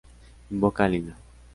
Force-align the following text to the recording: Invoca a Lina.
Invoca 0.49 0.85
a 0.85 0.89
Lina. 0.89 1.15